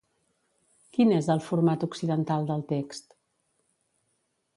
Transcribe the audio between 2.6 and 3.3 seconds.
text?